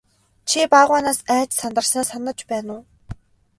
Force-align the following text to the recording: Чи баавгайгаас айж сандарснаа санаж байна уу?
Чи 0.49 0.59
баавгайгаас 0.71 1.19
айж 1.35 1.49
сандарснаа 1.61 2.05
санаж 2.11 2.39
байна 2.49 2.71
уу? 2.77 2.83